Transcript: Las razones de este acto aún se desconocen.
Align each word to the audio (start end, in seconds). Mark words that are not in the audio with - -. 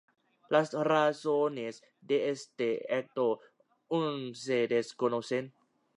Las 0.49 0.73
razones 0.73 1.83
de 2.01 2.31
este 2.31 2.87
acto 2.91 3.39
aún 3.91 4.33
se 4.33 4.67
desconocen. 4.67 5.53